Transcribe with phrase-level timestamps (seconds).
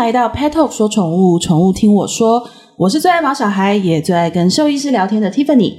[0.00, 2.48] 来到 Pet Talk 说宠物，宠物听我说。
[2.78, 5.74] 我是最爱毛小孩，也最爱跟兽医师聊天的 Tiffany。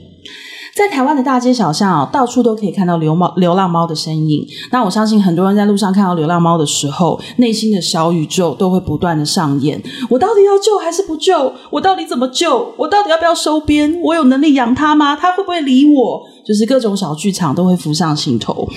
[0.75, 4.45] 在台湾的大街小巷，到处都可以看到流猫、流浪猫的身影。
[4.71, 9.81] 那我相信很多人在路上看到流浪猫的时候，内心的小宇宙都会不断的上演。
[10.11, 11.51] 我到底要救还是不救？
[11.71, 12.73] 我到底怎么救？
[12.77, 13.99] 我到底要不要收编？
[14.03, 15.15] 我有能力养它吗？
[15.15, 16.21] 它会不会理我？
[16.45, 18.67] 就是各种小剧场都会浮上心头。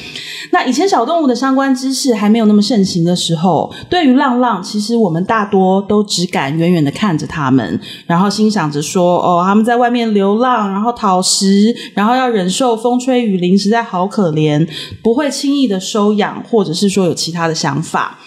[0.52, 14.66] 那以前小动物的相关知识还没有那么盛行的时候，对于浪浪，其实我们大多都只敢远远的看着它们，然后心想着说：“哦，他们在外面流浪，然后讨食，然后要忍受风吹雨淋，实在好可怜，
[15.02, 18.18] 不会轻易的收养，或者是说有其他的想法。”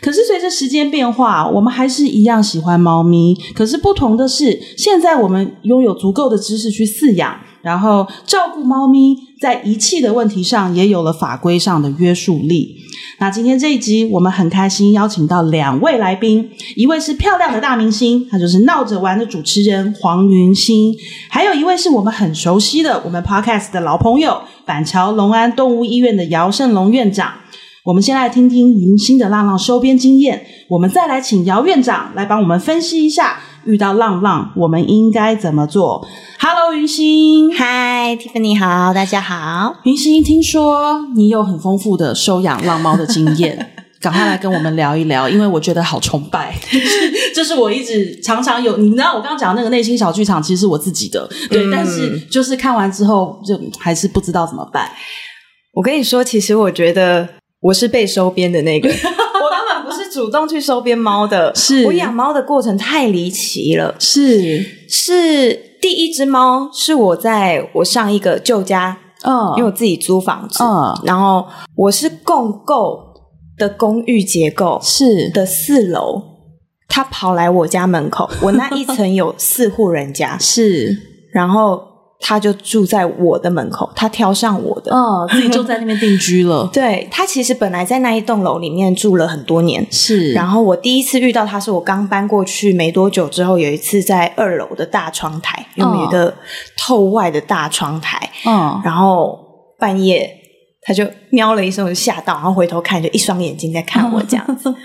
[0.00, 3.34] 可是随着时间变化，我们还是一样喜欢猫咪。
[3.54, 7.38] 可是不同的是，现在我们拥有足够的知识去饲养。
[7.60, 12.76] 然后照顾猫咪，在遗弃的问题上也有了法规上的约束力。
[13.18, 20.94] 那今天这一集，我们很开心邀请到两位来宾，一位是漂亮的大明星，她就是闹着玩的主持人黄云欣，
[21.28, 27.32] 还有一位是我们很熟悉的我们 Podcast 的老朋友，板桥隆安动物医院的姚胜龙院长。
[27.88, 33.40] 我们先来听听云欣的浪浪收编经验，我们再来请姚院长来帮我们分析一下。
[33.64, 36.06] 遇到浪浪，我们应该怎么做
[36.38, 37.50] ？Hello，云欣。
[37.50, 39.76] Hi，Tiffany，好，大家好。
[39.84, 46.54] 云欣，听说你有很丰富的收养浪猫的经验， 赶快来跟我们聊一聊，因为我觉得好崇拜。
[47.34, 54.90] 这是我一直常常有，你知道我刚刚讲的那个内心小剧场，其实是我自己的，对，嗯、但是就是看完之后，就还是不知道怎么办。
[55.72, 57.26] 我跟你说，其实我觉得
[57.60, 58.88] 我是被收编的那个。
[59.84, 63.94] 不是主动去收编猫的，是我养猫的过程太离奇了。
[63.98, 73.00] 是是，第一只猫是我在我上一个旧家，嗯，因为我自己租房子，嗯，然后我是共构
[73.56, 76.22] 的公寓结构，是的四楼，
[76.86, 80.98] 它跑来我家门口，我那一层有四户人家， 是，
[81.32, 81.87] 然后。
[82.20, 86.68] 他就住在我的门口，他挑上我的，哦，自己就在那边定居了。
[86.74, 90.32] 对，他其实本来在那一栋楼里面住了很多年，是。
[90.32, 96.34] 然后我第一次遇到他是我刚搬过去没多久之后，有一次在二楼的大窗台，有一个
[96.76, 99.38] 透外的大窗台，嗯，然后
[99.78, 100.28] 半夜
[100.82, 104.74] 他就喵了一声，我就吓到，然后回头看，就一双眼睛在看我这样子。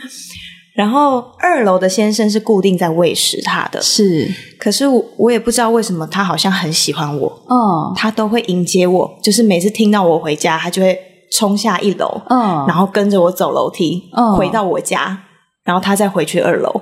[0.73, 4.27] 然后二楼的先生是固定在喂食他的，是。
[4.57, 10.97] 可是我我也不知道为什么他好像很喜欢我，嗯，他都会迎接我，就是每次听到我回家，他就会
[11.31, 15.15] 冲下一楼，嗯，然后跟着我走楼梯，嗯，回到我家，
[15.63, 16.81] 然后他再回去二楼。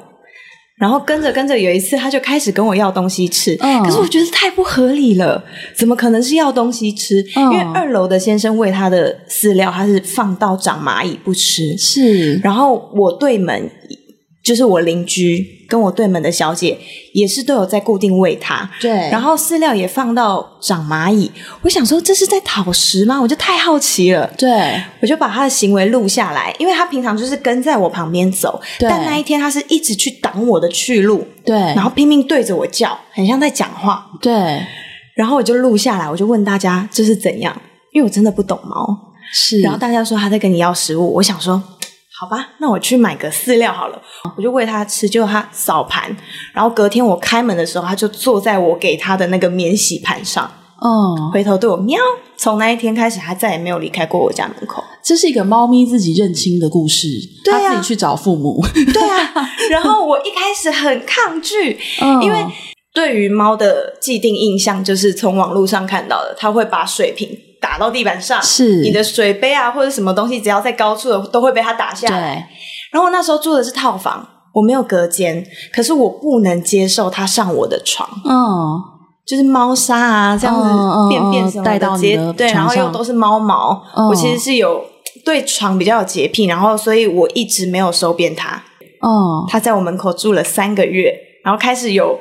[0.77, 5.43] 然后跟着跟着，有一次他就开始跟我要东西吃，嗯，可是我觉得太不合理了，
[5.75, 7.23] 怎么可能是要东西吃？
[7.35, 12.35] 嗯，因为二楼的先生喂他的饲料，他是放到长蚂蚁不吃，是。
[12.37, 13.69] 然后我对门。
[14.43, 16.77] 就是我邻居跟我对门的小姐
[17.13, 21.31] 也是都有在固定喂它，对，然后饲料也放到长蚂蚁。
[21.61, 23.21] 我想说这是在讨食吗？
[23.21, 34.33] 我就太好奇了，对，我就把他的行为录下来，因为他平常就是跟在我旁边走，对，但那一天他是一直去挡我的去路，对，然后拼命对着我叫，很像在讲话，对，
[35.13, 37.55] 然后我就录下来，我就问大家这是怎样，
[37.93, 41.61] 因为我真的不懂猫，是，然后大家说他在跟你要食物，我想说。
[42.21, 43.99] 好吧，那我去买个饲料好了，
[44.37, 45.09] 我就喂它吃。
[45.09, 46.15] 结果它扫盘，
[46.53, 50.47] 然后隔天我开门的时候，它就坐在我给它的那个免洗盘上，
[50.83, 51.97] 嗯，回头对我喵。
[52.37, 54.83] 从那一天开始，它再也没有离开过我家门口。
[55.03, 57.07] 这是一个猫咪自己认亲的故事，
[57.43, 58.63] 它自己去找父母。
[58.93, 62.45] 对啊， 然后我一开始很抗拒，嗯，因为
[62.93, 67.35] 对于猫的既定印象就是从网络上看到的，它会把水瓶。
[67.61, 72.35] 打到地板上，是你的水杯啊，或者什么东西，只要在高处的都会被它打下来。
[72.35, 72.43] 对。
[72.91, 78.09] 然后那时候住的是套房，我没有隔间，可是我不能接受它上我的床。
[78.25, 78.81] 嗯，
[79.25, 83.81] 就是猫砂啊，这样子便便什么的，对，然后又都是猫毛。
[83.95, 84.07] 嗯。
[84.07, 84.83] 我其实是有
[85.23, 88.61] 对床比较有洁癖，然后所以我一直没有收编它。
[89.01, 89.45] 哦。
[89.47, 91.13] 它在我门口住了三个月，
[91.45, 92.19] 然后开始有。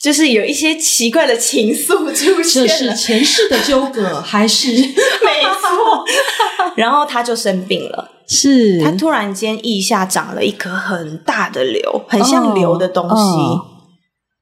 [0.00, 6.04] 就是有一些奇怪的情愫出现了，这是前世的纠葛，还是 没错？
[6.76, 13.14] 然后他就生病了，是他突然间腋下长了一颗很大的瘤，很像瘤的东西。
[13.14, 13.64] 哦、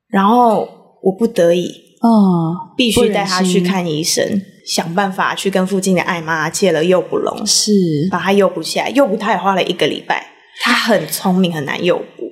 [0.09, 0.69] 然后
[1.03, 1.69] 我不得已，
[2.03, 7.73] 哦，必须带他去看医生，想办法去跟附近的艾妈借了诱捕笼，是
[8.11, 8.91] 把他诱捕起来。
[8.91, 10.27] 诱捕他也花了一个礼拜，
[10.61, 12.31] 他很聪明，很难诱捕。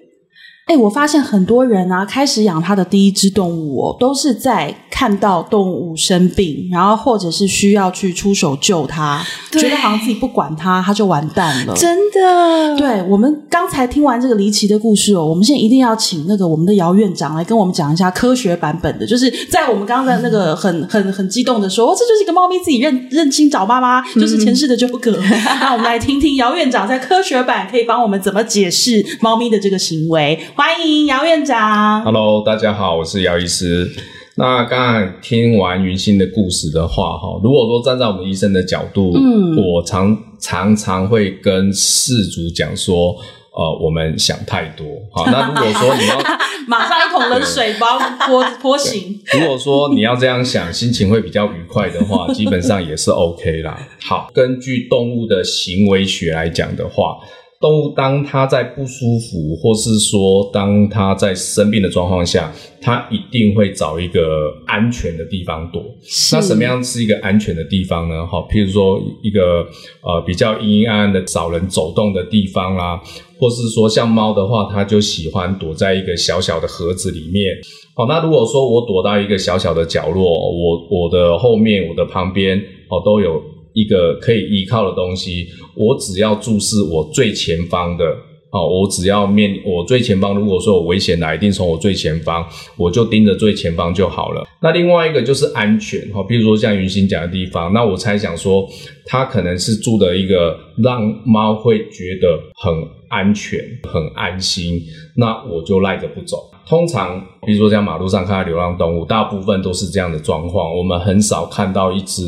[0.66, 11.74] 哎，我发现很多人啊，开始养他的第一只动物哦，都是在看看到动物生病，然后或者是需要去出手救它，觉得好像自己不管它，它就完蛋了。
[11.74, 25.14] 真的，对，我们刚才听完这个离奇的故事哦，我们现在一定要请那个我们的姚院长来跟我们讲一下科学版本的，就是在我们刚刚的那个很很很激动的说，哦，这就是一个猫咪自己认认亲找妈妈，就是前世的纠葛。
[25.60, 30.40] 那我们来听听姚院长在科学版可以帮我们怎么解释猫咪的这个行为。
[30.56, 32.04] 欢迎姚院长。
[32.04, 33.90] Hello，大家好，我是姚医师。
[34.36, 43.16] 那刚刚听完云歆的故事的话，哈，如果说站在我们医生的角度，嗯，我常常常会跟事主讲说，
[43.52, 44.86] 呃，我们想太多。
[45.12, 46.18] 好， 那如果说你要
[46.68, 53.76] 马上一桶冷水把我们泼泼醒，如果说你要这样想，心情会比较愉快的话， 基本上也是 OK 啦。
[54.04, 57.16] 好，根据动物的行为学来讲的话。
[57.64, 64.20] 动物当它在不舒服，或是说当它在生病的状况下，它一定会找一个
[64.66, 65.82] 安全的地方躲。
[66.30, 68.26] 那什么样是一个安全的地方呢？
[68.26, 69.66] 好，譬如说一个
[70.02, 73.00] 呃比较阴阴暗暗的、少人走动的地方啦，
[73.40, 77.56] 或是说像猫的话，它就喜欢躲在一个小小的盒子里面。
[77.94, 82.58] 好，那如果说我躲到一个小小的角落，我我的后面、我的旁边
[82.90, 83.53] 哦都有。
[83.74, 88.04] 一个可以依靠的东西，我只要注视我最前方的，
[88.50, 94.46] 哦，我只要面我最前方，如果说有危险来，一定从我最前方，我就盯着最前方就好了。
[94.62, 98.64] 那另外一个就是安全，哈，比如说像云歆讲的地方，那我猜想说，
[99.06, 102.72] 它可能是住的一个让猫会觉得很
[103.08, 104.80] 安全、很安心，
[105.16, 106.38] 那我就赖着不走。
[106.68, 112.22] 通常，比如说像马路上看到流浪动物，大部分都是这样的状况，我们很少看到一只。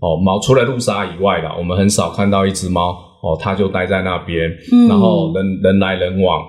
[0.00, 2.90] 哦，猫除了路杀以外啦，我们很少看到一只猫
[3.22, 6.40] 哦，它就待在那边，嗯、然后人人来人往，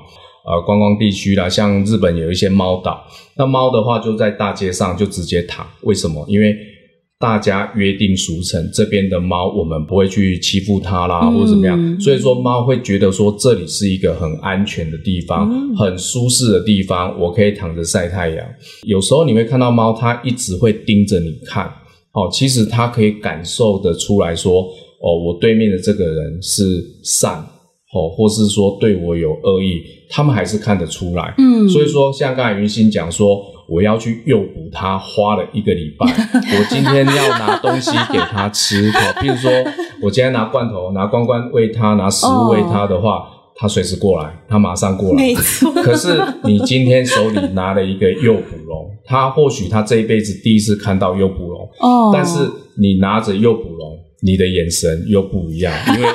[0.46, 3.04] 呃，观光地区啦，像日本有一些猫岛，
[3.36, 6.26] 那猫的话就在大街上就直接躺，为什么？
[6.30, 6.56] 因为
[7.20, 18.48] 大家约定俗成，这边的猫我们不会去欺负它啦，嗯、或者怎么样，所以说猫会觉得说这里是一个很安全的地方，嗯、很舒适的地方，我可以躺着晒太阳。
[18.84, 21.70] 有时候你会看到猫，它一直会盯着你看。
[22.14, 26.64] 哦，其实他可以感受得出来说，哦，我对面的这个人是
[27.04, 27.40] 善，
[27.94, 31.34] 哦，或是说对我有恶意，他们还是看得出来。
[31.38, 36.06] 嗯，所以说，像刚才云心讲说，我要去诱捕他，花了一个礼拜。
[36.36, 39.50] 我今天要拿东西给他吃，哦，譬如说，
[40.02, 43.20] 我今天拿罐头，拿罐罐喂他，拿食物喂他的话。
[43.20, 43.28] 哦
[43.62, 45.16] 他随时过来，他马上过来。
[45.18, 45.72] 没错。
[45.84, 51.70] 可是你今天手里拿了一个诱捕笼，他或许他这一辈子第一次看到诱捕笼。
[51.80, 52.10] 哦。
[52.12, 52.40] 但是
[52.80, 56.10] 你拿着诱捕笼，你的眼神又不一样，因为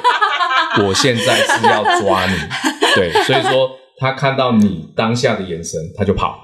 [0.84, 2.36] 我现在是要抓你。
[2.96, 6.40] 对，所以说他看到你当下的眼神，他就跑，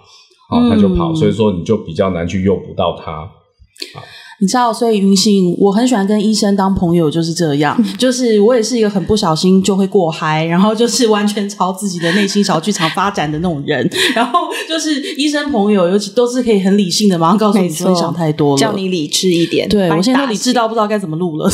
[0.49, 1.13] 好，他就跑。
[1.17, 3.13] 所以说你就比较难去诱捕到他。
[3.13, 4.05] 好。
[4.43, 7.81] 你知道，所以云信，我很喜欢跟医生当朋友，就是这样。
[7.97, 13.89] 就是我也是一个很不小心就会过嗨，然后就是完全朝自己的内心小剧场发展的那种人。
[14.17, 19.69] 然后就是医生朋友，尤其都是可以很理性的，马上告诉你说你想太多了，叫你理智一点。
[19.69, 21.49] 对，我现在都理智到不知道该怎么录了。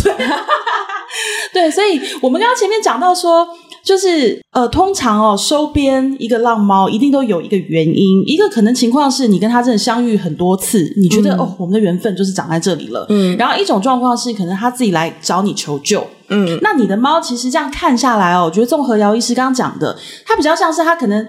[1.52, 3.46] 对，所以我们刚刚前面讲到说。
[3.88, 13.06] 就是呃，通常哦，收编一个浪猫一定都有一个原因，一个可能情况是你跟他真的相遇很多次，你觉得、嗯、哦，我们的缘分就是长在这里了。
[13.08, 16.06] 嗯，然后一种状况是可能他自己来找你求救。
[16.28, 19.96] 嗯，那你的猫其实这样看下来哦，我觉得综合姚医师刚刚讲的，
[20.26, 21.26] 它比较像是它可能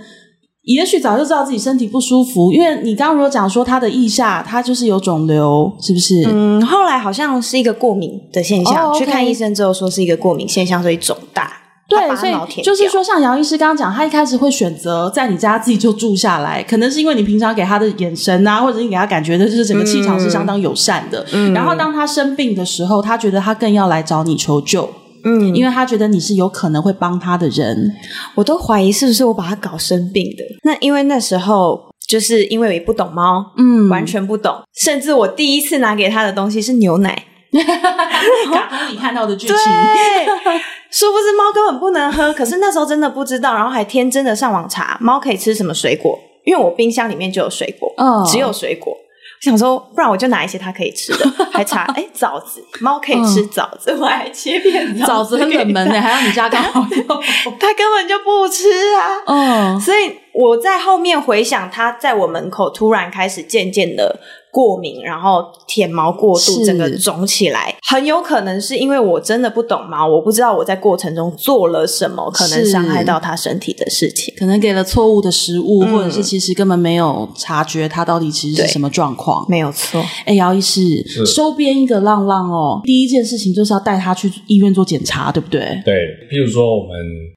[0.64, 6.26] 也许早就知道自己身体不舒服，因为你刚刚如果讲说他的腋下它就是有肿瘤，是不是？
[6.28, 11.59] 嗯，后来好像是一个过敏的现象，去看医生之后说是一个过敏现象，所以肿大。
[11.90, 21.26] 对，所以就是说，像姚医师刚刚讲，他一开始会选择在你家自己就住下来，可能是因为你平常给他的眼神啊，或者你给他感觉的就是整个气场是相当友善的。
[21.34, 24.90] 嗯，然后当他生病的时候，他觉得他更要来找你求救。
[25.26, 27.92] 嗯，因为他觉得你是有可能会帮他的人。
[28.36, 30.44] 我都怀疑是不是我把他搞生病的。
[30.64, 37.26] 那因为那时候就是因为我也不懂猫，嗯，完全不懂，甚至我第一次拿给他的东西是牛奶。
[37.52, 42.34] 卡通里看到的剧情，对，殊不知猫根本不能喝。
[42.34, 48.94] 可是那时候真的不知道，然后还天真的上网查猫可以吃什么水果，因为我冰箱里面就有水果，嗯，只有水果。
[48.94, 57.04] 我想说，不然我就拿一些它可以吃的， 还查哎枣子，猫可以吃枣子，我还切片枣子很冷门的，还要你家刚好有，
[57.58, 60.18] 它根本就不吃啊，嗯，所以。
[60.32, 64.18] 我在后面回想，它在我门口突然开始渐渐的。
[64.52, 80.04] 过敏，然后舔毛过度，整个肿起来，很有可能是因为我真的不懂猫，我不知道我在过程中做了什么，可能伤害到它身体的事情，可能给了错误的食物，嗯、或者是其实根本没有察觉它到底其实是什么状况，没有错。
[80.26, 85.60] 哎，姚医师，收编一个浪浪哦，第一件事情就是要带他去医院做检查，对不对？
[85.86, 85.94] 对，
[86.32, 86.96] 譬如说我们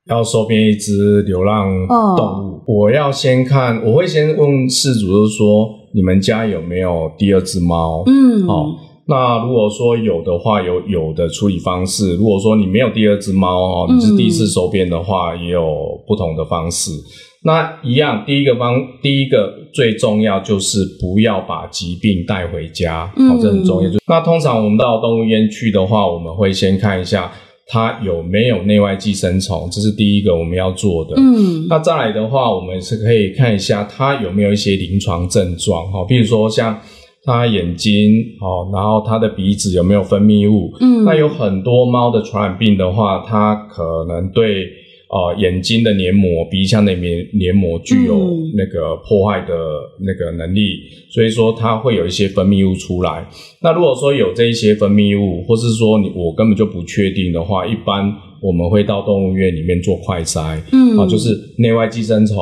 [0.08, 1.68] 要收编一只流浪
[2.16, 5.81] 动物，嗯、我要先看，我会先问事主，就是说。
[5.94, 8.02] 你们家有没有第二只猫？
[8.06, 8.74] 嗯，好、哦。
[9.06, 12.14] 那如果说有的话，有有的处理方式。
[12.16, 16.92] 如果说你没有第二只猫哦，你是第一次收编的话，也有不同的方式。
[16.92, 17.04] 嗯、
[17.44, 23.90] 那一样，第一个方，第一个最重要就是不要把疾病带回家，好、哦，这很重要。
[23.90, 27.30] 嗯、就那通常我们到动物医院去的话，我们会先看一下。
[27.68, 29.68] 它有没有内外寄生虫？
[29.70, 31.14] 这是第一个我们要做的。
[31.16, 36.78] 嗯，那再来的话，我们是可以看一下它有没有一些临床症状，哈，比如说像
[37.24, 40.72] 它眼睛，哦，然后它的鼻子有没有分泌物？
[40.80, 44.81] 嗯，那有很多猫的传染病的话，它可能对。
[45.12, 49.54] 呃，眼睛的黏膜、鼻腔的黏黏膜具有那个破坏的
[50.00, 53.28] 那个能力，嗯、所以说它会有一些分泌物出来。
[53.60, 62.34] 那如果说有这一些分泌物，或是说你我根本就不确定的话，一般我们会到动物医院里面做快筛，嗯，啊，就是内外寄生虫，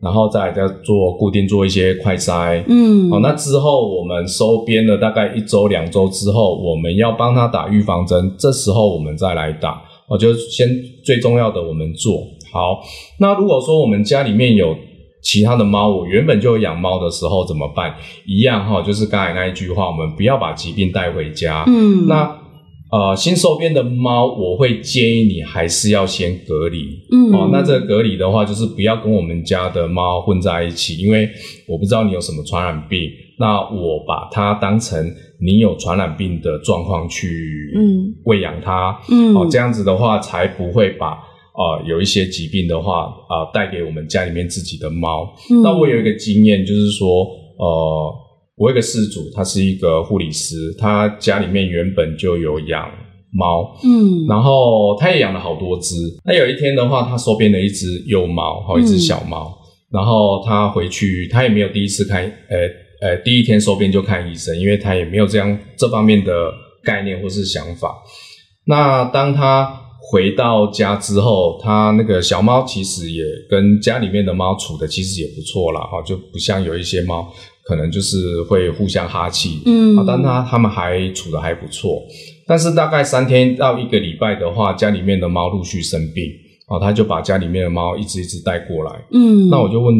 [0.00, 9.82] 然后再来再做固定做一些快筛，嗯，好、啊，那之后我们收编了大概一周两周之后，我们要帮他打预防针，这时候我们再来打。
[10.08, 10.68] 我就先
[11.04, 12.80] 最重要的我们做好。
[13.18, 14.76] 那如果说我们家里面有
[15.20, 17.94] 其他的猫，我原本就有养猫的时候怎么办？
[18.26, 21.64] 一样哈，就是刚才那一句话，我们不要把疾病带回家。
[21.66, 22.06] 嗯。
[22.06, 22.38] 那
[22.90, 26.98] 呃，新收编的猫，我会建议你还是要先隔离。
[27.12, 27.34] 嗯。
[27.34, 31.28] 哦，那这个隔离的话，就是不要跟我们家的猫混在一起，因为
[31.66, 33.10] 我不知道你有什么传染病。
[33.38, 34.98] 那我把它当成
[35.40, 37.72] 你有传染病的状况去
[38.24, 41.12] 喂养它，嗯，哦，这样子的话才不会把
[41.54, 45.32] 呃有一些疾病的话啊呃、带给我们家里面自己的猫。
[45.50, 47.24] 嗯、那我有一个经验，就是说
[47.56, 48.14] 呃，
[48.56, 52.90] 我有一个事主，他是一个护理师，他家里面原本就有养
[53.32, 55.94] 猫，嗯，然后他也养了好多只。
[56.24, 59.54] 那有一天的话，他收编了一只幼猫，好一只小猫，嗯、
[59.92, 62.87] 然后他回去，他也没有第一次开，呃。
[63.00, 66.52] 呃，第一天收编就看医生，因为他也没有这样这方面的
[66.82, 67.96] 概念或是想法。
[68.66, 69.72] 那当他
[70.10, 77.32] 回到家之后，他那个小猫其实也跟家里面的猫处的其实也不错啦，哈，就不像有一些猫
[77.64, 82.02] 可能就是会互相哈气，嗯，啊，但他他们还处的还不错。
[82.46, 86.24] 但是大概三天到一个礼拜的话，家里面的猫陆续生病，
[86.66, 89.94] 啊，他就把家里面的猫一只一只带过来，嗯，那我就问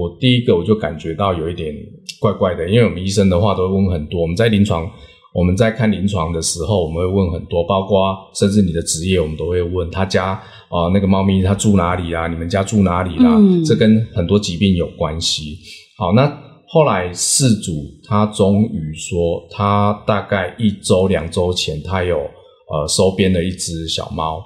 [0.00, 1.74] 我第一个我就感觉到有一点。
[2.22, 4.22] 怪怪的，因为我们医生的话都会问很多。
[4.22, 4.88] 我们在临床，
[5.34, 12.28] 我们在看临床的时候，我们会问很多，包括甚至你的职业，我们都会问他家啊、呃，那个猫咪它住哪里啊？
[12.28, 13.34] 你们家住哪里啦？
[13.40, 15.58] 嗯、这跟很多疾病有关系。
[15.98, 16.32] 好，那
[16.68, 17.72] 后来事主
[18.06, 24.38] 他终于说，他大概一周两周前，他有呃收编了一只小猫。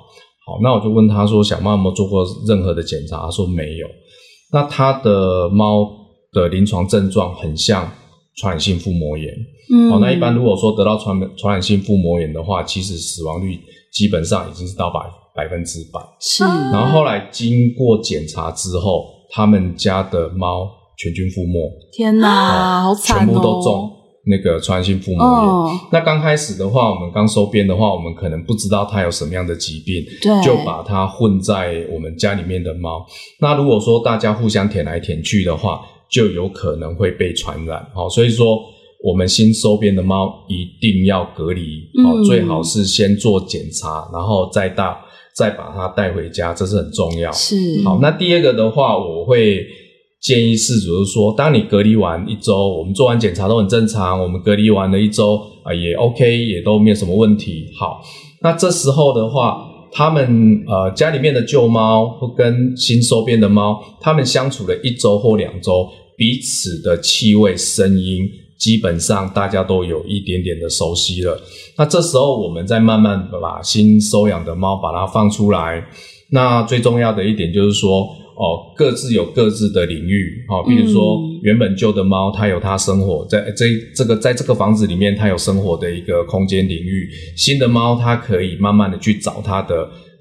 [0.47, 3.19] 好，那我就问他说，小猫有没有做过任何的检查？
[3.19, 3.87] 他说没有。
[4.53, 6.05] 那他的猫。
[6.33, 7.91] 的临床症状很像
[8.37, 9.33] 传染性腹膜炎，
[9.73, 13.59] 嗯，好，那一般如果说得到传传染性腹膜炎的话，其实死亡率
[13.91, 15.01] 基本上已经是到百
[15.35, 16.45] 百分之百，是。
[16.45, 23.91] 然后后来经过检查之后，他们家的猫全军覆没，天哪，好惨哦，全部都中
[24.27, 25.49] 那个传染性腹膜炎。
[25.49, 30.05] 哦、那刚开始的话，我们刚收编的话，我们可能不知道它有什么样的疾病，
[30.45, 33.07] 就把它混在我们家里面的猫。
[33.41, 38.59] 那如果说大家互相舔来舔去的话，就有可能会被传染，好，所以说
[39.03, 44.97] 我们新收编的猫一定要隔离，好，最好是先做检查，然后再到
[45.35, 47.31] 再把它带回家，这是很重要。
[47.33, 49.67] 是，好，那第二个的话，我会
[50.21, 57.67] 建议饲主就是说，当你隔离完一周，我们做完检查都很正常，我们隔离完了一周啊也 OK，也都没有什么问题。
[57.79, 58.01] 好，
[58.43, 59.73] 那这时候的话。
[59.93, 71.41] 他们呃家里面的旧猫或跟新收编的猫，他们相处了一周或两周，彼此的气味、声音，基本上大家都有一点点的熟悉了。
[71.79, 75.83] 那这时候我们再慢慢把新收养的猫把它放出来。
[76.31, 78.07] 那最重要的一点就是说。
[78.37, 87.09] 哦，各自有各自的领域，好、哦，比如说原本旧的猫，它有它生活在这这个在这个房子里面，它有生活的一个空间领域。
[87.37, 89.75] 新的猫，它可以慢慢的去找它的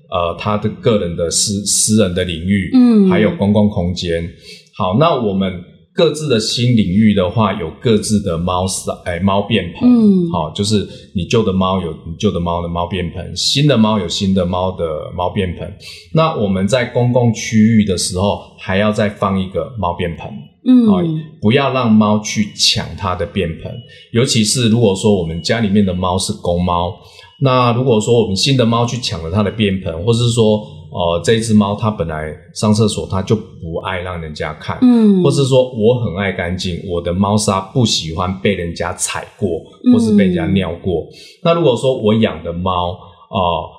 [0.10, 4.27] 呃它的个人的私私人的领域，嗯，还有公共空间。
[4.74, 5.75] 好，那我们。
[5.96, 10.86] 各自的新领域的话，有各自的猫砂，哎，猫便盆，嗯，好，就是
[11.16, 14.86] 你旧的猫有你旧的猫的猫便盆，新的猫有新的猫的
[15.16, 15.74] 猫便盆。
[16.14, 20.30] 那我们在公共区域的时候，还要再放一个猫便盆，
[20.68, 20.98] 嗯，好，
[21.42, 23.72] 不要让猫去抢它的便盆，
[24.12, 26.94] 尤其是如果说我们家里面的猫是公猫，
[27.40, 30.62] 那如果说我们新的猫去抢了它的便盆，或是说。
[30.96, 39.50] 哦、呃，这只猫它本来上厕所，它就不爱让人家看，嗯，或是说我很爱干净，我的猫砂不喜欢被人家踩过，
[39.92, 41.02] 或是被人家尿过。
[41.02, 41.08] 嗯、
[41.44, 42.92] 那如果说我养的猫，
[43.30, 43.70] 哦、呃，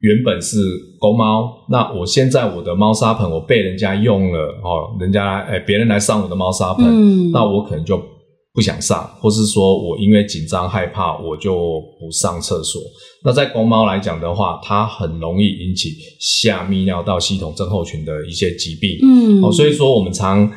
[0.00, 0.56] 原本是
[0.98, 8.00] 公猫，那我现在我的猫砂盆我被人家用了，哦、呃，人家哎别人来上我的猫砂盆，嗯，那我可能就。
[8.54, 12.80] 不想上，或是说我因为紧张害怕，我就不上厕所。
[13.24, 18.96] 那在公猫来讲的话，它很容易引起下泌尿道系统症候群的一些疾病。
[19.02, 20.48] 嗯，哦，所以说我们常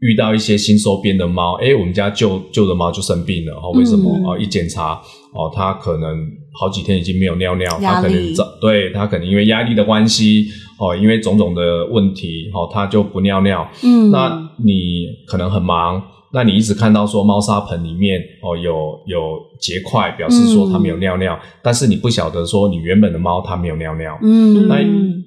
[0.00, 3.54] 遇到一些新收编的猫，诶，我们家旧旧的猫就生病了。
[3.54, 4.10] 哦，为什么？
[4.18, 4.94] 嗯、哦，一检查，
[5.32, 10.48] 哦，它可能好几天已经没有尿尿，它可能找对它可能因为压力的关系，
[10.80, 13.70] 哦，因为种种的问题，哦，它就不尿尿。
[13.84, 16.02] 嗯，那你可能很忙。
[16.34, 24.18] 那你一直看到说猫砂盆里面哦有有结块，表示说它没有尿尿，嗯、但是你不晓得说你原本的猫它没有尿尿。
[24.20, 24.74] 嗯，那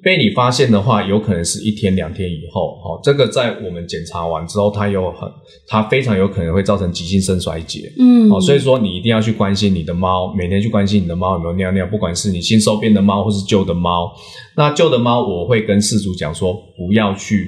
[0.03, 5.29] 被你发现的话，有可能是一天两天以后，哦，这个在我们检查完之后，它有很
[5.65, 7.89] 它非常有可能会造成急性肾衰竭。
[7.97, 14.11] 嗯，哦，所以说你一定要去关心你的猫，每天去关心你的猫有没有尿尿，不管是你新收编的猫或是旧的猫。
[14.57, 17.47] 那旧的猫我会跟饲主讲说，不要去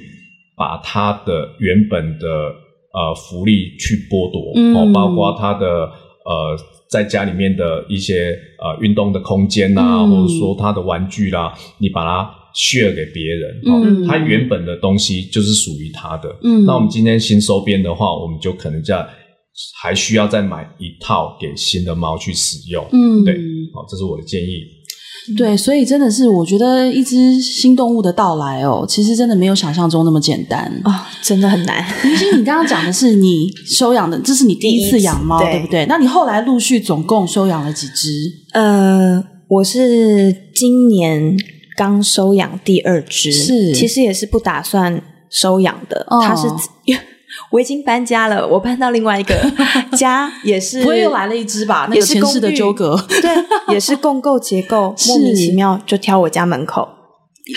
[0.56, 2.26] 把它的原本的。
[2.92, 5.66] 呃，福利去剥夺，哦，嗯、包括他的
[6.24, 16.34] 呃，在家里面的一些呃运动的空间呐、啊，嗯、或者说他的玩具啦，你把它 share 给别人，哦，嗯、他原本的东西就是属于他的。
[16.42, 19.06] 嗯，那我们今天新收编的话，我们就可能在
[19.80, 22.84] 还需要再买一套给新的猫去使用。
[22.92, 23.34] 嗯，对，
[23.72, 24.64] 好，这是我的建议。
[25.36, 31.84] 对，所以真的是，我觉得一只新动物的到来哦，其实真的没有想象中那么简单啊、哦，真的很难。
[32.04, 35.86] 明星，你刚刚讲的是你收养的，这是你第一次养猫，对，对不对？
[35.86, 38.10] 那你后来陆续总共收养了几只？
[38.52, 41.36] 呃，我是今年
[41.76, 46.48] 刚收养第二只，是，其实也是不打算收养的，哦、它是。
[47.50, 49.34] 我已经搬家了，我搬到另外一个。
[49.96, 51.86] 家，也是不会又来了一只吧？
[51.90, 56.88] 那个城市的纠葛，对，也是共构结构， 莫名其妙就挑我家门口，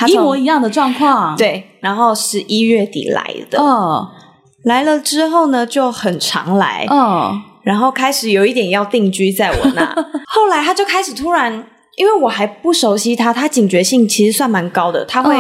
[0.08, 1.36] 一模一样的状况。
[1.38, 4.08] 对，然后十一月底来的，嗯，
[4.64, 9.86] 来了之后呢，就很常来，嗯，然后开始有一点要定居在我那，
[10.28, 15.36] 后来他就开始突然，因为我还不熟悉他，他警觉性其实算蛮高的，他会。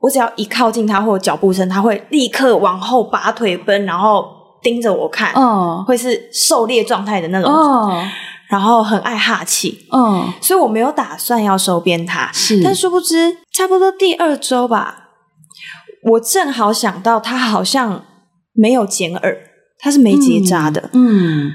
[0.00, 4.24] 嗯我只要一靠近它或者脚步声，它会立刻往后拔腿奔，然后
[4.62, 8.10] 盯着我看，嗯，会是狩猎状态的那种，嗯，
[8.48, 15.10] 然后很爱哈气，嗯，所以我没有打算要收编它，是，但殊不知差不多第二周吧，
[16.12, 18.02] 我正好想到它好像
[18.54, 19.36] 没有剪耳，
[19.78, 21.52] 它是没结扎的，嗯，嗯，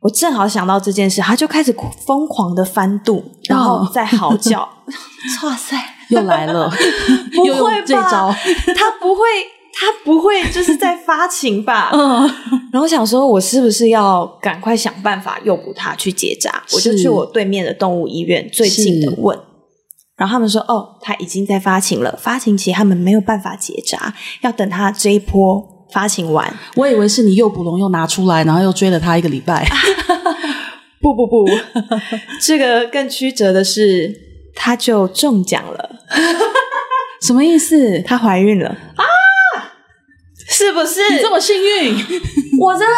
[0.00, 1.72] 我正好想到这件事，它就开始
[2.04, 4.62] 疯狂的翻肚，然后再嚎叫，
[5.44, 5.76] 哇、哦、塞！
[6.16, 6.70] 又来了，
[7.34, 8.36] 不会吧？
[8.74, 9.20] 他不会，
[9.74, 11.90] 他不会，就是在发情吧？
[11.94, 12.30] 嗯。
[12.72, 16.62] 然后想说，我是不是要赶快想办法诱捕他去结扎？
[16.72, 19.38] 我就去我对面的动物医院最近的问，
[20.16, 26.52] 然后他们说，哦，他已经在发情了，发情期他们没有办法结扎，要等他这一波发情完。
[26.76, 29.66] 我以为是你诱捕笼又拿出来，然后又追了他一个礼拜。
[31.00, 31.46] 不不不，
[32.42, 34.27] 这个更曲折的是，
[34.58, 35.90] 他就中奖了。
[37.22, 38.02] 什么意思？
[38.02, 39.04] 她怀孕了啊？
[40.50, 41.12] 是不是？
[41.12, 41.94] 你这么幸运，
[42.60, 42.94] 我真的，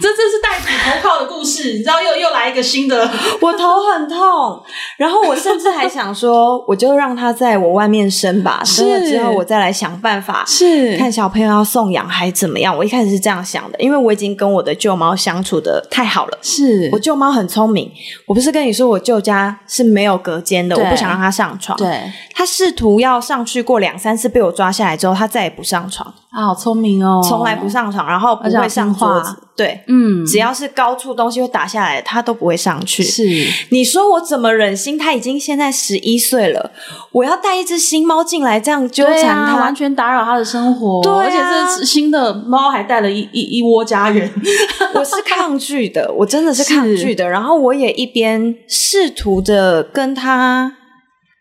[0.00, 3.08] 这这是带骨头靠的故事，你知道又又来一个新的，
[3.40, 4.62] 我头很痛，
[4.96, 12.76] 然后我甚至还想说，我就让他在我外面生吧，生了之后我再来想办法，是看小朋友要送养还怎么样？
[12.76, 17.90] 我一开始是这样想的，因为我已经跟我的舅猫相处的太好了，是我舅猫很聪明，
[18.26, 26.12] 我不是跟你说我舅家是没有隔间的，我不想让它上床，对，他试图要上去过两三次，被我抓下来之后，他再也不上床。
[26.30, 27.20] 啊，好聪明哦！
[27.28, 29.34] 从来不上床，然后不会上桌子。
[29.56, 33.02] 对， 嗯，只要是高处东西会打下来，它都不会上去。
[33.02, 33.24] 是，
[33.70, 34.96] 你说我怎么忍心？
[34.96, 36.70] 它已经现在十一岁了，
[37.10, 41.02] 我要带一只新猫进来这样纠缠它，啊、完全打扰它的生活。
[41.02, 41.36] 对、啊，而且
[41.76, 44.30] 这新的猫还带了一一一窝家人，
[44.94, 47.26] 我是抗拒的，我真的是抗拒的。
[47.28, 50.76] 然后我也一边试图的跟它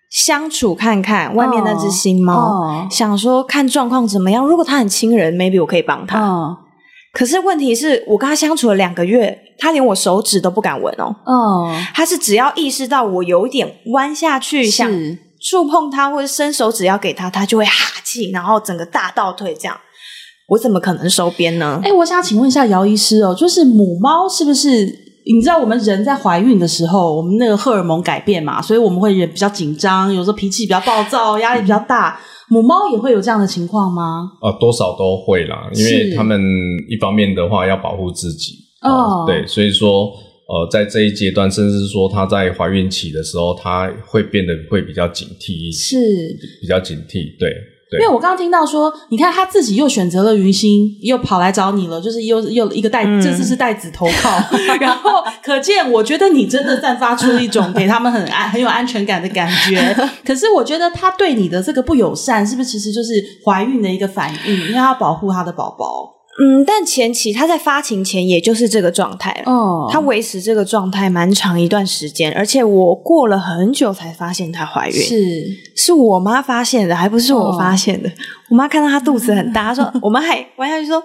[0.10, 4.44] 相处看看外面那只新猫，哦、想说看状况怎么样。
[4.44, 6.20] 如果它很亲人，maybe 我可以帮它。
[6.20, 6.58] 哦、
[7.12, 11.16] 可是问题是我跟他相处了两个月，他连我手指都不敢闻哦。
[11.26, 14.90] 哦，他是只要意识到我有一点弯下去想
[15.42, 19.76] 触碰他或者伸手指要给他，他就会哈气，然后整个大倒退这样。
[20.50, 21.80] 我怎么可能收编呢？
[21.84, 25.08] 哎，我想请问一下姚医师哦，就是母猫是不是？
[25.32, 32.20] 你知道我们人在怀孕的时候，我们那个荷尔蒙改变嘛，所以我们会人比较紧张，有时候脾气比较暴躁，压力比较大。
[32.50, 34.32] 母猫也会有这样的情况吗？
[34.42, 36.42] 啊，多少都会啦，因为他们
[36.88, 40.12] 一方面的话要保护自己哦，对，所以说
[40.48, 47.50] 呃，在这一阶段，甚至说她在怀孕期的时候，她会变得会比较警惕一些，是比较警惕，对。
[47.90, 54.30] 对因为我刚刚听到说，你看他自己又选择了云星，又跑来找你了，就是又又一个带，嗯、这次是带子投靠，
[54.80, 59.96] 然后可见，我觉得你真的散发出一种给他们很安很有安全感的感觉。
[60.24, 64.54] 可是我觉得他对你的这个不友善，是不是其实就是怀孕的一个反应？
[64.54, 66.19] 因为他要保护他的宝宝。
[66.42, 69.52] 嗯，但前期他在发情前也就是这个状态了。
[69.52, 74.94] 哦，他维持这个状态蛮长一段时间，而且我过了很久才发现她怀孕。
[74.94, 78.08] 是，是我妈发现的，还不是我发现的。
[78.08, 78.12] 哦、
[78.50, 81.04] 我妈看到她肚子很大，她说：“我妈还玩下去说。”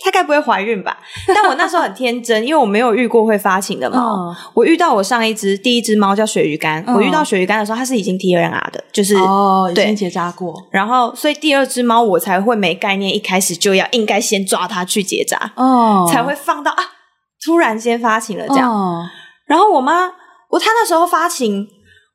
[0.00, 0.96] 她该不会怀孕吧？
[1.26, 4.34] 但我那时候很天真， 因为我没有遇过会发情的猫。
[4.54, 10.54] 我遇到我上一只第一只猫叫鳕鱼干，我遇到鳕鱼干的时候，它是已经 tRNA 的，就是哦，已经结扎过。
[10.70, 16.82] 然后，所以第二只猫我才会没概念，一开始就要应该先抓它去结扎哦，才会放到啊，
[17.44, 18.72] 突然间发情了这样。
[19.46, 20.12] 然后我妈，
[20.50, 21.66] 我她那时候发情，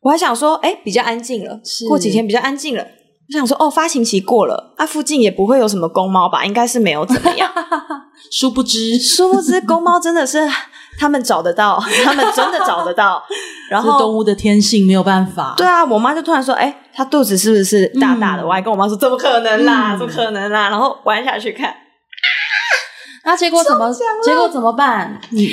[0.02, 2.86] 我还想说，哎，比较安静了，过几天比较安静了。
[3.42, 6.46] 我想说，哦，发情期过了，啊，附近也不会有什么公猫吧？
[6.46, 7.50] 应该是没有怎么样。
[8.32, 10.48] 殊不知，殊不知，公猫真的是
[11.00, 13.24] 他们找得到，他们真的找得到。
[13.70, 15.56] 然后动物的天性没有办法。
[15.58, 19.98] 对啊，我妈就突然说：“哎，她肚子是不是大大的？”嗯、我还跟我妈说：“怎么可能啦？
[19.98, 21.74] 怎么可能啦？”然后玩下去看，
[23.26, 23.92] 那结果怎么？
[24.24, 25.20] 结果怎么办？
[25.32, 25.50] 你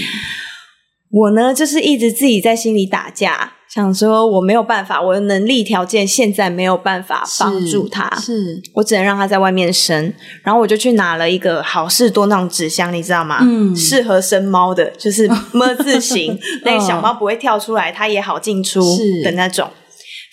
[1.10, 3.54] 我呢，就是一直自己在心里打架。
[3.72, 8.22] 想说我没有办法，我的能力条件现在没有办法帮助他，是，
[8.56, 10.12] 是我只能让他在外面生。
[10.42, 13.38] 然后我就去拿了一个好事多那种纸箱，你知道吗？
[13.42, 18.80] 嗯，适合生猫的，就是 么字形，那个小猫不会跳出来，它也好进出
[19.22, 19.70] 的那种，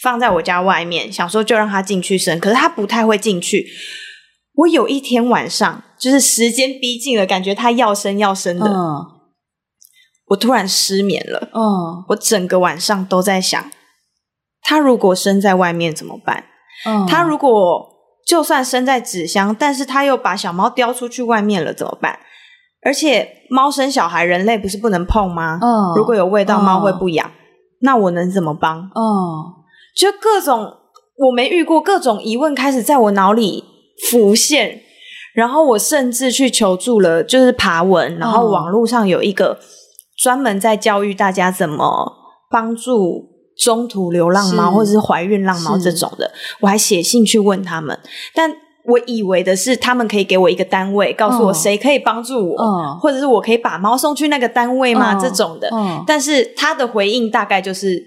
[0.01, 2.39] 放在我家外面，想说就让它进去生。
[2.39, 3.67] 可是它不太会进去。
[4.55, 8.65] 我有一天晚上，就是时间逼近了，感觉它要生要生的。
[8.65, 9.16] 嗯
[10.29, 13.71] 我突然失眠了，嗯，我整个晚上都在想，
[14.61, 16.43] 他如果生在外面怎么办？
[16.85, 17.87] 嗯，他如果
[18.25, 22.19] 就算生在纸箱，但是他又把小猫叼出去外面了怎么办？
[22.83, 25.59] 而且猫生小孩，人类不是不能碰吗？
[25.61, 27.31] 嗯，如果有味道，猫会不痒，
[27.79, 28.79] 那我能怎么帮？
[28.79, 28.99] 嗯，
[29.95, 30.73] 就各种
[31.15, 33.63] 我没遇过各种疑问开始在我脑里
[34.09, 34.81] 浮现，
[35.33, 39.57] 然后我甚至去求助了，就是爬文，然后网络上有一个。
[40.17, 42.13] 专门在教育大家怎么
[42.49, 43.25] 帮助
[43.57, 47.97] 中途流浪猫或者是怀孕浪猫这种的，我还写信去问他们，
[48.33, 48.51] 但
[48.85, 55.13] 我以为的是他们可以给我一个单位，告诉我谁可以帮助我，嗯、或者是我可以把猫送去那个单位吗？
[55.13, 58.01] 嗯、这种的，嗯、但是他的回应大概就是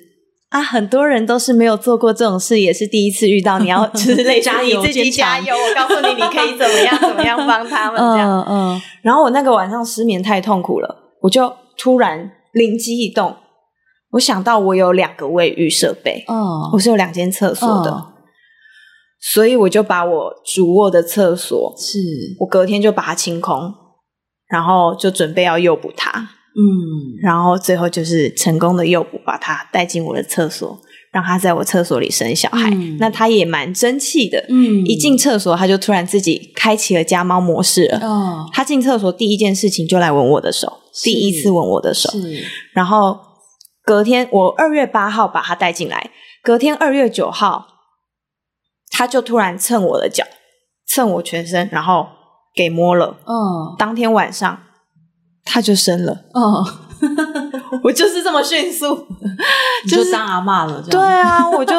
[0.48, 8.82] 啊，很多人都是没有做过这种事，也是第一次遇到，你要 就是类似你自己加油，我告诉你你可以怎么样怎么样帮他们这样，嗯，嗯。
[9.02, 11.52] 然后我那个晚上失眠太痛苦了，我就。
[11.80, 13.36] 突然灵机一动，
[14.10, 18.12] 我想到我有两个卫浴设备，哦，我是有两间厕所的，哦、
[19.18, 21.98] 所以我就把我主卧的厕所，是。
[22.40, 23.72] 我隔天就把它清空，
[24.46, 30.78] 然后就准备要诱捕它，嗯，然后最后就是成功的诱捕，把它带进我的厕所。
[31.10, 34.44] 让他在我厕所里生小孩，嗯、那他也蛮争气的。
[34.48, 37.98] 嗯，一进厕所，他就突然自己开启了家猫模式了。
[37.98, 42.08] 哦，他进厕所第一件事情就来吻我的手，第一次吻我的手。
[42.12, 43.18] 是，然后
[43.82, 46.10] 隔天我二月八号把他带进来，
[46.44, 47.66] 隔天二月九号，
[48.90, 50.24] 他就突然蹭我的脚，
[50.86, 52.06] 蹭我全身，然后
[52.54, 53.16] 给摸了。
[53.24, 54.60] 哦，当天晚上
[55.44, 56.26] 他就生了。
[56.34, 56.64] 哦。
[57.82, 59.06] 我就是这么迅速，
[59.88, 60.82] 就当阿嬷了。
[60.90, 61.74] 对啊，我就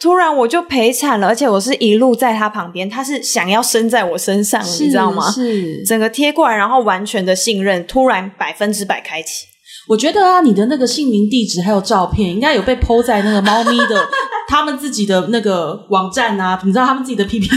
[0.00, 5.30] 突然我就陪产了，而且我是一路在他旁边，他是想要生在我身上，你知道吗？
[5.30, 9.46] 是 整个贴过来，然后完全的信任，突然百分之百开启。
[9.88, 14.08] 我觉得啊，你的那个姓名、地址还有照片，应该有被 po 在那个猫咪的
[14.48, 17.56] 他们自己的那个网站啊，你知道他们自己的 PPT，对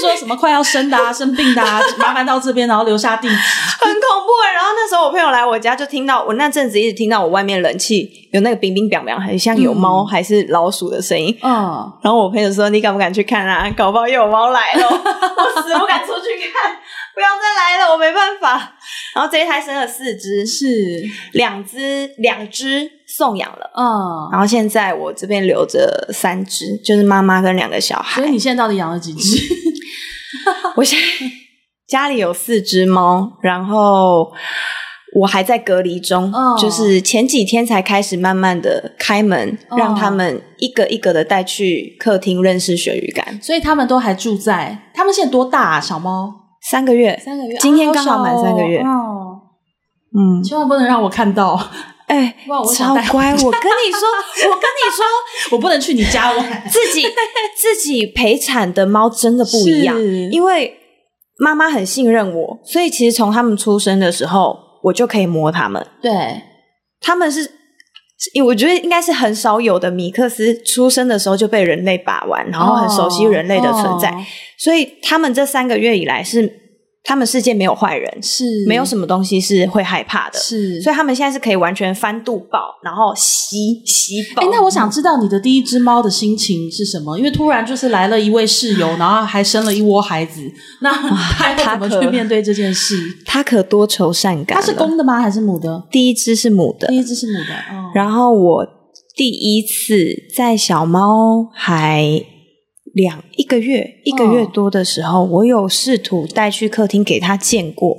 [0.00, 3.34] 就是说什么快要生的啊、 生病的啊，麻烦到这边，然后留下地址，
[3.80, 4.28] 很恐怖。
[4.54, 11.36] 然后那那时候我朋友来我家，就听到我那阵子一直听到我外面冷气有那个冰冰凉凉，很像有猫还是老鼠的声音。
[11.42, 13.68] 嗯，然后我朋友说：“你敢不敢去看啊？
[13.76, 14.88] 搞不好又有猫来了。
[14.88, 16.72] ”我死不敢出去看，
[17.14, 18.72] 不要再来了，我没办法。
[19.14, 20.64] 然后这一胎生了四只，是
[21.32, 23.70] 两只两只送养了。
[23.76, 28.22] 嗯，然后现在我这边留着三只，就是妈妈跟两个小孩。
[28.22, 29.36] 所以你现在到底养了几只？
[30.76, 31.26] 我现在
[31.88, 34.30] 家里有四只猫，然后
[35.16, 36.60] 我还在隔离中，oh.
[36.60, 39.80] 就是前几天才开始慢慢的开门，oh.
[39.80, 44.90] 让他们一个一个的带去客厅认识鳕鱼干，所以他们都还住在。
[44.94, 45.80] 他们现在多大啊？
[45.80, 46.32] 小猫
[46.70, 48.78] 三个月，三个月，今天刚好满三个月。
[48.78, 50.40] 哦，oh.
[50.40, 51.58] 嗯，千万不能让我看到。
[52.08, 52.34] 哎、
[52.74, 53.32] 超乖！
[53.32, 54.08] 我跟你说，
[54.50, 55.04] 我跟你说，
[55.52, 56.68] 我不能去你家玩。
[56.68, 57.06] 自己
[57.56, 59.96] 自己陪产的猫真的不一样，
[60.32, 60.74] 因为
[61.38, 65.86] 妈妈很信任我，所以其实从他们出生的时候，我就可以摸他们。
[66.02, 66.42] 对，
[67.00, 67.50] 他们是，
[68.44, 74.24] 我觉得应该是很少有的米克斯出生的时候就被人类把玩，然后很熟悉人类的存在，哦哦、
[74.58, 76.67] 所以他们这三个月以来是。
[77.08, 84.42] 他们世界没有坏人，是没有什么东西是会害怕的，是，所以他们现在是可以完全翻肚抱，然后吸吸饱。
[84.42, 87.16] 哎，那我想知道你的第一只猫的心情是什么？
[87.16, 90.42] 因为突然就是来了一位室友，然后还生了一窝孩子，
[90.82, 92.98] 那他怎么去面对这件事？
[93.24, 94.58] 他可多愁善感。
[94.58, 95.18] 它是公的吗？
[95.18, 95.82] 还是母的？
[95.90, 97.54] 第一只是母的，第一只是母的。
[97.74, 98.66] 哦，然后我
[99.16, 102.22] 第一次在小猫还。
[102.94, 107.96] 两一个月一个月多的时候，哦、我有试图带去客厅给他见过，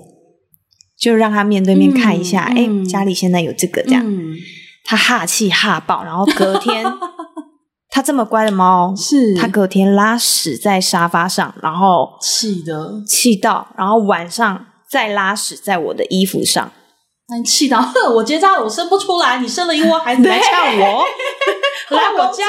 [0.97, 4.35] 就让他面对面看一下，哎、家里现在有这个这样，嗯、
[4.83, 6.85] 他哈气哈爆，然后隔天
[7.91, 9.35] 他这么乖的猫，是。
[9.35, 16.71] 他隔天拉屎在沙发上，然后气的气到，然后晚上再拉屎在我的衣服上。
[17.29, 21.05] 那你气到，哼， 我结扎了，我生不出来，你生了一窝孩子 来呛我，
[21.95, 22.45] 来我家，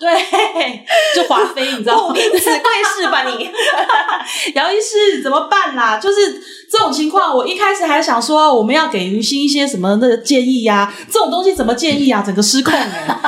[0.00, 2.14] 对，就华妃，你知道吗？
[2.14, 3.50] 不耻贵事吧你？
[4.54, 5.98] 姚医师怎么办啦？
[5.98, 12.22] 就是这种情况，我一开始还想说我们要给于心一些什么的建议呀、啊，这种东西怎么建议啊？
[12.24, 13.18] 整个失控了、欸，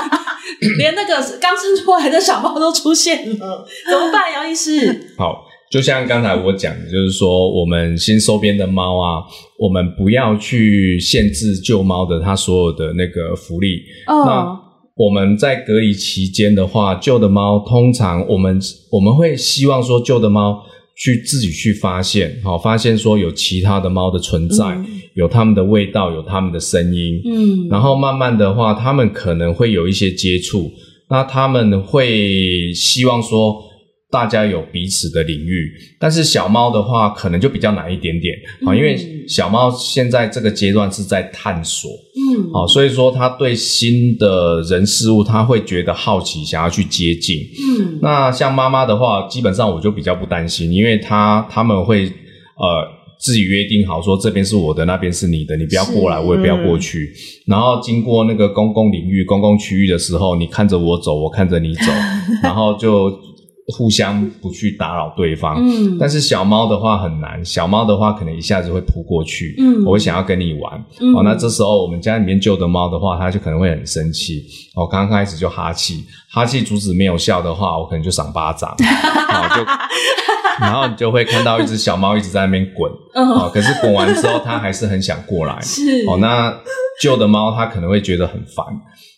[0.78, 4.32] 连那个刚生出来的小猫都出现了，怎么办？
[4.32, 5.47] 姚医师，好。
[5.70, 9.22] 就像刚才我讲的，就是说我们新收编的猫啊，
[9.58, 13.82] 我们不要去限制旧猫的它所有的那个福利。
[14.06, 14.24] 哦。
[14.24, 14.60] 那
[14.96, 18.58] 我们在隔离期间的话，旧的猫通常我们
[18.90, 20.58] 我们会希望说旧的猫
[20.96, 27.20] 去自己去发现，好，发现说有其他的猫的存在，嗯、有它们的味道，有它们的声音。
[27.26, 27.68] 嗯。
[27.68, 30.72] 然后慢慢的话，它们可能会有一些接触，
[31.10, 33.67] 那他们会希望说。
[34.10, 38.34] 大家有彼此的领域，但是小猫的话可能就比较难一点点。
[38.66, 38.96] 啊，嗯、因为
[39.28, 47.36] 小猫现在这个阶段是在探索，嗯，好，所以说它对新的人事物，它会觉得好奇，想要去接近，
[47.80, 52.88] 嗯，那像妈妈的话，基本上我就比较不担心，因为它他们会呃
[53.20, 57.12] 自己约定好说，这边是我的，那边是你的，你不要过来，我也不要过去，
[57.46, 61.92] 嗯、然后经过那个公共领域、公共区域的时候，你看着我走，我看着你走，
[62.42, 63.27] 然后就。
[63.76, 74.42] 互相不去打扰对方，嗯，但是小猫的话很难，小猫的话可能一下子会扑过去，嗯，我会想要跟你玩，嗯，哦，那这时候我们家里面旧的猫的话，它就可能会很生气，
[74.74, 78.74] 哦，刚刚开始就哈气，哈气阻止没有效的话，我可能就赏巴掌，
[80.60, 86.58] 然后你就会看到一只小猫一直在那边滚，哦，可是滚完之后它还是很想过来，是，哦，那
[87.02, 88.64] 旧的猫它可能会觉得很烦，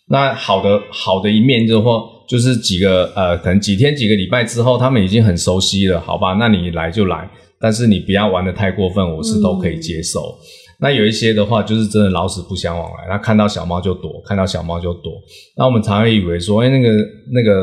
[0.09, 2.19] 那好的好的一面就是说。
[2.31, 6.35] 就是几个呃，可能几天几个礼拜之后，他们已经很熟悉了，好吧？
[6.35, 7.29] 那你来就来，
[7.61, 10.21] 但是你不要玩得太过分，我是都可以接受。
[10.21, 10.39] 嗯、
[10.79, 15.13] 那有一些的话，就是真的老死不相往来，他看到小猫就躲，看到小猫就躲。
[15.57, 16.89] 那我们常常以为说，哎，那个
[17.33, 17.63] 那个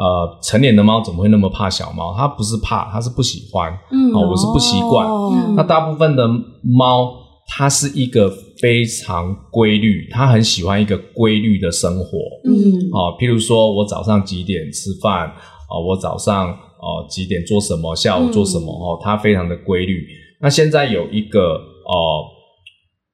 [0.00, 2.14] 呃，成年的猫怎么会那么怕小猫？
[2.16, 3.70] 它不是怕，它是不喜欢。
[3.92, 5.06] 嗯，哦，我是不习惯。
[5.06, 6.26] 嗯、那大部分的
[6.62, 7.12] 猫，
[7.48, 8.32] 它是一个。
[8.60, 12.18] 非常规律，他很喜欢一个规律的生活。
[12.44, 12.50] 嗯，
[12.90, 20.04] 啊，譬如说我早上几点吃饭，啊，我早上哦几点做什么，下午做什么，哦，他非常的规律。
[20.40, 22.26] 那现在有一个哦，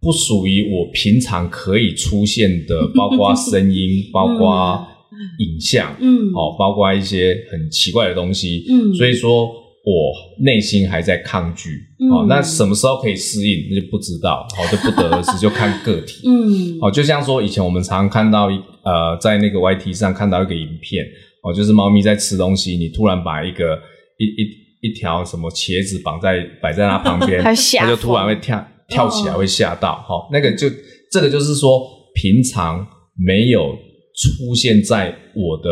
[0.01, 4.83] 不属于我平常可以出现的， 包括声音，包括
[5.41, 9.64] 影像，嗯，哦，包括一些很奇怪的东西，嗯，所以说。
[9.85, 11.79] 我内心还在抗拒，
[12.11, 21.05] 哦，那什么时候可以适应，那就不知道，好，就不得而知，就看个体， 嗯，哦，就像说以前我们常常看到一呃，在那个 YT 上看到一个影片，
[21.43, 23.79] 哦，就是猫咪在吃东西，你突然把一个
[24.19, 27.55] 一一一条什么茄子绑在摆在它旁边， 它
[27.87, 29.97] 就突然会跳跳起来会吓到。
[30.09, 30.67] 哈、哦，那个就
[31.13, 31.83] 这个就是说
[32.15, 33.77] 平常没有
[34.15, 35.71] 出现在我的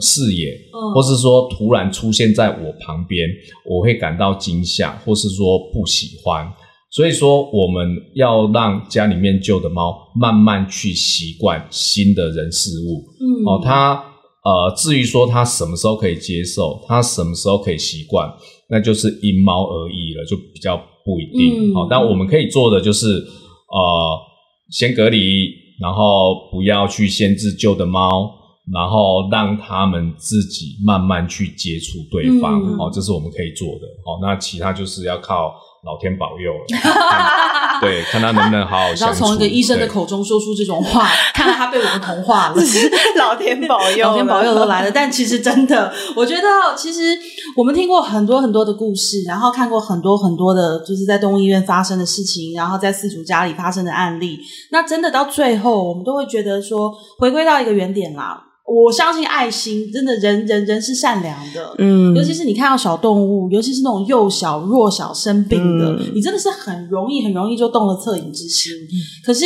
[0.00, 3.28] 视野，嗯、或是说突然出现在我旁边，
[3.68, 6.50] 我会感到惊吓，或是说不喜欢。
[6.90, 13.02] 所以说，我们要让家里面旧的猫慢慢去习惯新的人事物。
[13.18, 13.94] 嗯，哦，它
[14.44, 18.30] 呃，至于说它什么时候可以接受，它什么时候可以习惯，
[18.68, 21.72] 那就是因猫而异了，就比较不一定。
[21.72, 24.18] 好、嗯哦，但我们可以做的就是呃，
[24.70, 25.48] 先隔离，
[25.82, 28.32] 然后不要去限制旧的猫，
[28.72, 32.62] 然后让他们自己慢慢去接触对方。
[32.62, 33.86] 嗯、哦，这是我们可以做的。
[34.06, 35.52] 哦，那其他就是要靠。
[35.84, 36.64] 老天保佑了，
[37.82, 39.04] 对，看他能不能好好相处。
[39.04, 42.54] 然后从一个医生的口中说出这种话，对 看他被我们同化了。
[43.18, 44.90] 老天保佑，老天保佑都来了。
[44.90, 46.42] 但其实真的，我觉得
[46.76, 47.18] 其实
[47.56, 54.38] 我们听过很多很多的故事，然后看过很多很多的，就是在动物医院发生的事情，然后在饲主家里发生的案例。
[54.70, 58.44] 那真的到最后，我们都会觉得说，回归到一个原点啦。
[58.72, 68.72] 我相信爱心真的人，人人人是善良的，嗯，尤其是你看到小动物，尤其是那种幼小弱小生病的，嗯、你真的是很容易很容易就动了恻隐之心。
[68.72, 68.94] 嗯、
[69.26, 69.44] 可是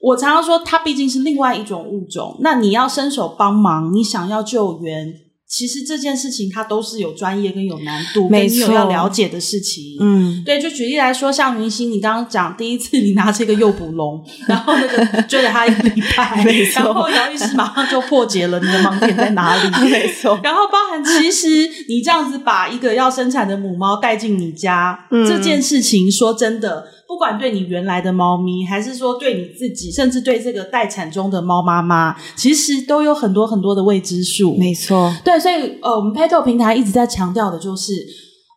[0.00, 5.25] 我常常说，它毕竟是另外一种物种，那你要伸手帮忙，你想要救援。
[5.48, 9.96] 其实这件事情它都是有专业跟有难度，跟你有要了解的事情。
[10.00, 20.38] 嗯，对，就举例来说，像云星，你刚刚讲第一次你拿这个诱捕笼，然后那个追了他一个礼拜， 没错，然后姚医师马上就破解了你的盲点在哪里， 没错。
[20.42, 21.46] 然后包含其实
[21.88, 26.95] 你这样子把一个要生产的母猫带进你家，嗯，这件事情说真的。
[27.08, 34.56] 不管对你原来的猫咪，还是说对你自己，甚至对这个待产中的猫妈妈，其实都有很多很多的未知数。
[34.56, 37.92] 没错，对，所以呃，我们 Petal 平台一直在强调的就是，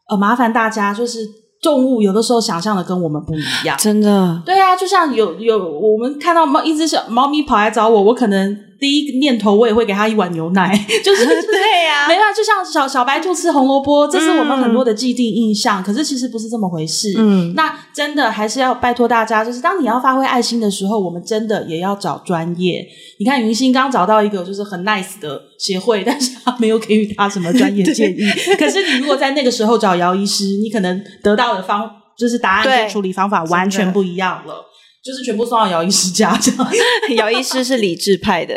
[0.10, 1.20] 呃，麻烦大家就是
[1.62, 4.42] 动物有的时候想象的跟我们不一样，真的。
[4.46, 8.69] 对啊，就像有有我们看到猫一只小猫咪跑来找我，我可能。
[8.80, 15.84] 第一个念头，我也会给他一碗牛奶， 就是对呀，没办法，就像小小白兔吃红萝卜，这是我们很多的既定印象。
[15.84, 17.14] 可是其实不是这么回事。
[17.18, 22.88] 嗯，那真的还是要拜托大家，就是当你要发挥爱心的时候，我们真的也要找专业。
[23.20, 28.22] 你看云星刚找到一个就是很 nice 的协会，但是他没有给予他什么专业建议。
[28.58, 34.66] 可是你如果在那个时候找姚医师，你可能得到的方就是答案跟处理方法完全不一样了。
[35.04, 36.68] 就是全部送到姚医师家，这样。
[37.16, 38.54] 姚医师是理智派的，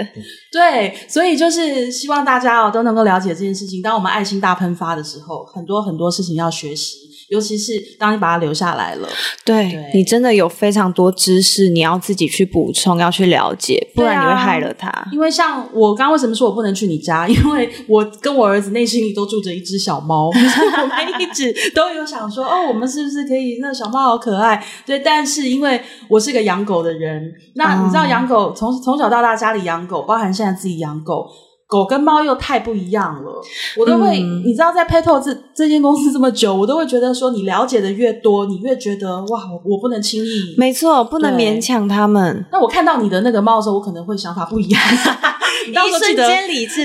[0.50, 3.80] 对，所以就是希望大家哦都能够了解这件事情。
[3.80, 7.11] 当我们爱心大喷发的时候，很多很多事情要学习。
[7.32, 9.08] 尤其是当你把它留下来了，
[9.42, 14.92] 对，对你真的有非常多知识，你要自己去补充，要去了解，不然你会害了它。
[15.10, 17.26] 因为像我刚刚为什么说我不能去你家？
[17.26, 23.60] 因为我跟我儿子内心里都住着一只小猫， 我们一直都有想说，哦，我们是不是可以？
[23.62, 24.98] 那小猫好可爱，对。
[24.98, 31.26] 但是因为我是个养狗的人，那你知道养狗从从小到大家里养狗，包含现在自己养狗。
[31.72, 33.42] 狗跟猫又太不一样了，
[33.78, 42.44] 我都会，嗯、你知道，在 Petal 这这间公司这么久，我都会觉得说，你了解的越多，你越觉得哇，我我不能轻易，没错，不能勉强他们。
[42.52, 44.82] 那我看到你的那个猫的时候，我可能会想法不一样。
[45.66, 46.28] 你到时候记得，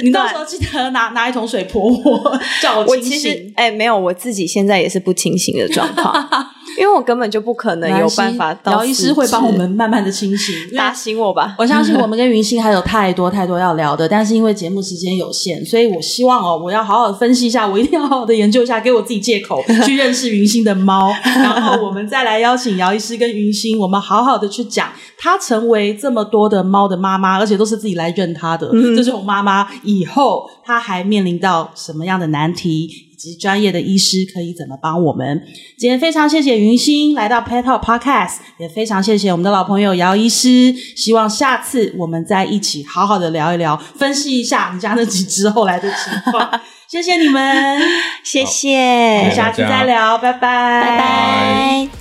[0.01, 3.51] 你到时候记得拿拿一桶水泼我，叫我清醒。
[3.57, 6.13] 哎、欸，没有，我自己现在也是不清醒的状况。
[6.77, 11.55] 因为我根本就不可能有办法到，姚医师会帮我们慢慢的清醒， 打醒我吧。
[11.57, 33.06] 我相信我们跟云星还有太多太多要聊的，但是因为节目时间有限，所以我希望哦，我要好好的分析一下，我一定要好好的研究一下，给我自己借口 去认识云星的猫，然后我们再来邀请姚医师跟云星，我们好好的去讲，他成为这么多的猫的妈妈，而且都是自己来认他的这种妈妈，以后他还面临到什么样的难题？
[33.17, 35.41] 以及专业的医师可以怎么帮我们？
[35.75, 40.71] 今天非常谢谢云星来到 Petal Podcast，也非常谢谢我们的老朋友姚医师。
[40.95, 46.61] 希望下次我们再一起好好的聊一聊，分析一下你家那几只后来的情况。
[46.87, 47.81] 谢谢你们，
[48.23, 51.96] 谢谢，下次再聊，拜拜，拜拜。